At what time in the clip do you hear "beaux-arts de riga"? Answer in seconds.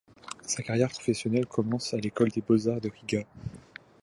2.41-3.23